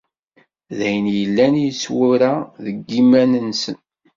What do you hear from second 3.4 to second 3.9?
nsen.